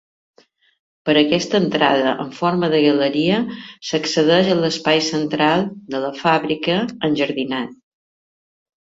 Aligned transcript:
Per 1.07 1.13
aquesta 1.19 1.59
entrada 1.63 2.13
en 2.23 2.31
forma 2.37 2.69
de 2.71 2.79
galeria 2.85 3.35
s'accedeix 3.89 4.49
a 4.53 4.55
l'espai 4.61 5.01
central 5.09 5.67
de 5.97 6.01
la 6.07 6.09
fàbrica, 6.23 6.79
enjardinat. 7.09 7.77